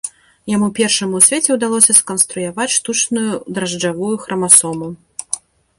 [0.51, 4.87] Яму першаму ў свеце ўдалося сканструяваць штучную дражджавую храмасому.